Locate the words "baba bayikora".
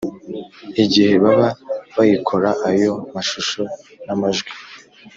1.23-2.49